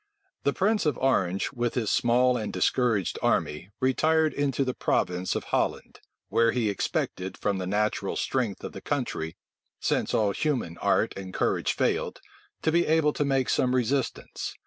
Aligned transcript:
The 0.45 0.51
prince 0.53 0.87
of 0.87 0.97
Orange, 0.97 1.51
with 1.51 1.75
his 1.75 1.91
small 1.91 2.35
and 2.35 2.51
discouraged 2.51 3.19
army, 3.21 3.69
retired 3.79 4.33
into 4.33 4.65
the 4.65 4.73
province 4.73 5.35
of 5.35 5.43
Holland; 5.43 5.99
where 6.27 6.51
he 6.53 6.71
expected, 6.71 7.37
from 7.37 7.59
the 7.59 7.67
natural 7.67 8.15
strength 8.15 8.63
of 8.63 8.71
the 8.71 8.81
country, 8.81 9.37
since 9.79 10.11
all 10.15 10.31
human 10.31 10.79
art 10.79 11.13
and 11.15 11.31
courage 11.31 11.73
failed, 11.75 12.19
to 12.63 12.71
be 12.71 12.87
able 12.87 13.13
to 13.13 13.23
make 13.23 13.47
some 13.47 13.75
resistance. 13.75 14.55